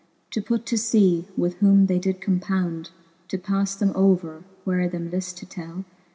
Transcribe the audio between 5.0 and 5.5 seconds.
lift to